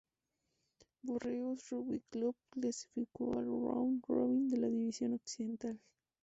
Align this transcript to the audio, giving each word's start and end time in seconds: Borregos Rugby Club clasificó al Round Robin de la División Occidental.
Borregos 1.03 1.67
Rugby 1.69 2.01
Club 2.09 2.35
clasificó 2.49 3.37
al 3.37 3.45
Round 3.45 4.03
Robin 4.07 4.49
de 4.49 4.57
la 4.57 4.65
División 4.67 5.13
Occidental. 5.13 5.79